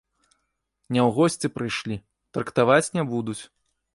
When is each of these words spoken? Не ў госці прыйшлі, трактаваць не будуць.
Не 0.95 1.01
ў 1.01 1.09
госці 1.17 1.51
прыйшлі, 1.59 1.95
трактаваць 2.37 2.93
не 2.99 3.03
будуць. 3.13 3.39